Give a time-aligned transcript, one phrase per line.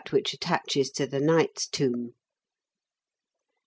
[0.33, 2.15] attaches to the knight's tomb.